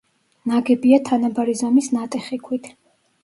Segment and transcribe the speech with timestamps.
[0.51, 2.73] ნაგებია თანაბარი ზომის ნატეხი ქვით.